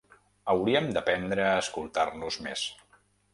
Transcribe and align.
Hauríem 0.53 0.87
d’aprendre 0.95 1.45
a 1.49 1.59
escoltar-nos 1.65 2.41
més. 2.49 2.65